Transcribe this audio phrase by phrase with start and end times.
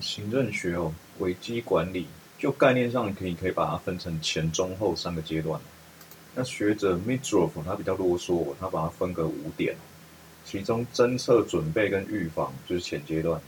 [0.00, 2.06] 行政学哦，危机管理，
[2.38, 5.60] 就概念上可以可以把它分成前、中、后三个阶段。
[6.34, 9.76] 那学者 m i d r o f 他比较啰嗦，他把它分个五点，
[10.44, 13.40] 其中侦测、准备跟预防就是前阶段，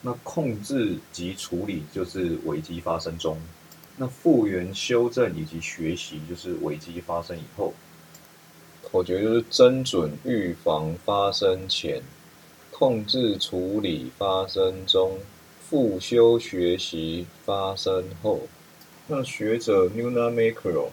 [0.00, 3.38] 那控制及处理就是危机发生中，
[3.98, 7.74] 那复原、修正以及学习就是危机发生以后。
[8.90, 12.02] 口诀就是侦准、预防发生前，
[12.70, 15.18] 控制处理发生中。
[15.70, 18.40] 复修学习发生后，
[19.06, 20.88] 那学者 Nuna Macro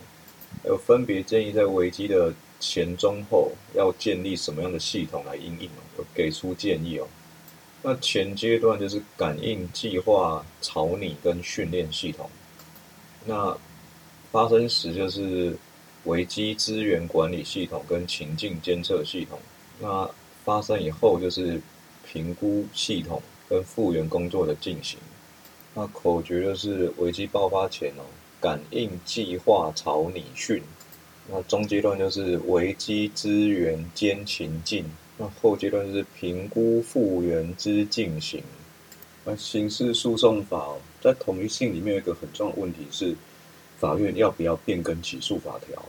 [0.63, 5.67] 有分别建议在危机的前、中、后要建立什么样的系统来应应
[5.98, 7.08] 有给出建议哦。
[7.81, 12.30] 那前阶段就是感应、计划、草拟跟训练系统。
[13.25, 13.58] 那
[14.31, 15.58] 发生时就是
[16.03, 19.39] 危机资源管理系统跟情境监测系统。
[19.80, 20.08] 那
[20.45, 21.59] 发生以后就是
[22.05, 23.20] 评估系统。
[23.50, 25.00] 跟复原工作的进行，
[25.74, 28.04] 那口诀就是危机爆发前哦，
[28.42, 30.62] 感应计划草拟训，
[31.30, 34.84] 那中阶段就是危机资源监情境，
[35.17, 38.44] 那后阶段就是评估复原之进行。
[39.23, 43.16] 那刑事诉讼法，在统一性里面有一个很重要的问题是，
[43.78, 45.84] 法院要不要变更起诉法条？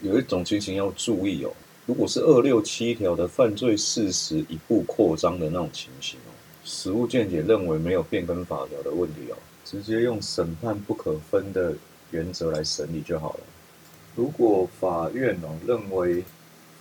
[0.00, 1.52] 有一种情形要注意哦，
[1.86, 6.31] 如果是二六七条的犯罪事实一步扩张的那种情形哦。
[6.64, 11.74] 实务见解认为没有变更法条的问题哦，直接用审判不可分的
[12.10, 13.40] 原则来审理就好了。
[14.14, 16.22] 如果法院哦认为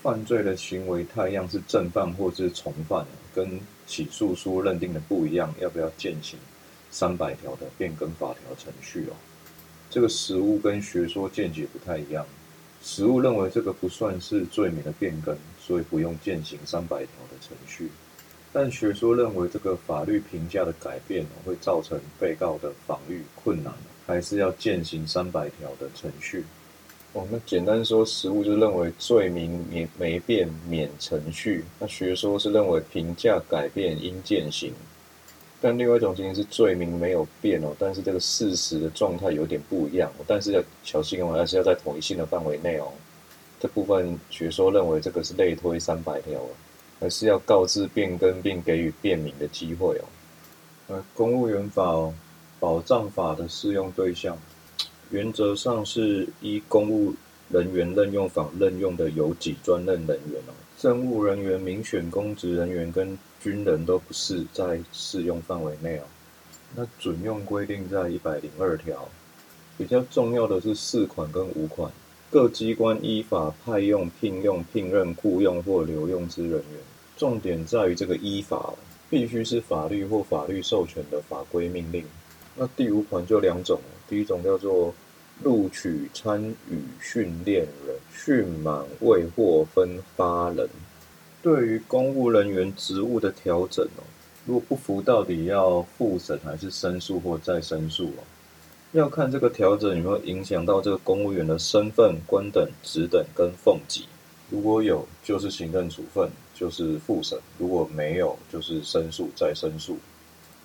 [0.01, 6.37] 犯罪的行为太样是正犯或是从犯，跟起诉书认定的不一样，要不要践行
[6.89, 9.15] 三百条的变更法条程序哦？
[9.89, 12.25] 这个实务跟学说见解不太一样。
[12.83, 17.91] 实务认为这个不算是罪名的变更，所以不用践行三百条的程序。
[18.53, 23.73] 但学说认为这个法律评价的改变会造成被告的防御困难，
[24.05, 26.43] 还是要践行三百条的程序。
[27.13, 31.63] 哦，那简单说，实务就认为罪名免没变免程序。
[31.79, 34.73] 那学说是认为评价改变应践行。
[35.61, 40.11] 但另外一种情形是罪名没有变哦，但是这个事实的状态有点不一样。
[40.25, 42.91] 但是要小心哦，还是要在统一性的范围内哦。
[43.59, 46.41] 这部分学说认为这个是类推三百条
[47.01, 50.05] 还是要告知变更并给予便民的机会哦。
[50.87, 52.13] 呃，公务员法哦，
[52.59, 54.37] 保障法的适用对象，
[55.09, 57.13] 原则上是依公务
[57.49, 60.53] 人员任用法任用的有几专任人员哦。
[60.77, 66.03] 政务人员、民选公职人员跟军人都不是在适用范围内哦。
[66.75, 69.09] 那准用规定在一百零二条。
[69.77, 71.91] 比较重要的是四款跟五款，
[72.31, 76.79] 各机关依法派用、聘用、聘任、雇用或留用之人员。
[77.17, 78.73] 重点在于这个依法，
[79.09, 82.05] 必须是法律或法律授权的法规命令。
[82.55, 83.77] 那第五款就两种，
[84.07, 84.93] 第一种叫做
[85.43, 90.69] 录取参与训练人、训满未获分发人。
[91.43, 94.03] 对于公务人员职务的调整哦，
[94.45, 98.23] 如果不服，到底要复审还是申诉或再申诉哦？
[98.93, 104.05] 要看这个调整有没有影响到这个公务员的身份、官等、职等跟俸级。
[104.49, 109.97] 如果有，就是行政处分，就是复审；如果没有，就是申诉再申诉。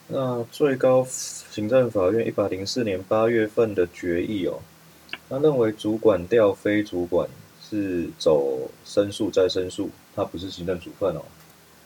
[0.09, 4.59] 那最高行政法院一百零四年八月份的决议哦，
[5.29, 7.29] 他认为主管调非主管
[7.63, 11.23] 是走申诉再申诉，它不是行政处分哦。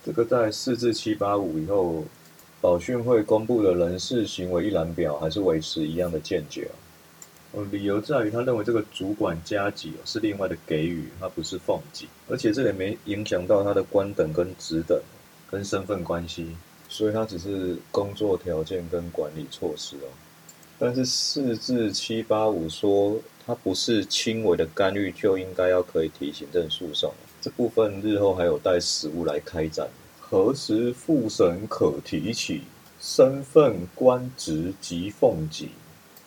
[0.02, 2.02] 这个在四至七八五以后，
[2.60, 6.74] 保训会公布的人事行为一览表还是维持一样的见解哦。
[7.52, 15.00] 哦，理由在于他认为这个主管加级是另外的给予，他不是奉级，而且这也没影响到他的官等跟职等
[15.50, 16.46] 跟身份关系，
[16.88, 20.08] 所以他只是工作条件跟管理措施哦。
[20.78, 29.88] 但是四至七八五说他不是轻微的干预就应该要可以提行政诉讼，这部分日后还有待实务来开展。
[30.30, 32.62] 何时复审可提起？
[33.00, 35.70] 身份、官职及俸级。